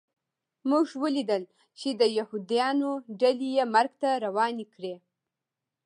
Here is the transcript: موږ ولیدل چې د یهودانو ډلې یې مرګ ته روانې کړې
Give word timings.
موږ 0.69 0.85
ولیدل 1.03 1.43
چې 1.79 1.89
د 1.99 2.01
یهودانو 2.17 2.89
ډلې 3.19 3.49
یې 3.57 3.63
مرګ 3.75 3.91
ته 4.01 4.09
روانې 4.25 4.65
کړې 4.73 4.95